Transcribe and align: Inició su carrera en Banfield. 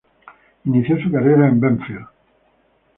Inició 0.65 0.99
su 0.99 1.11
carrera 1.11 1.47
en 1.47 1.59
Banfield. 1.59 2.07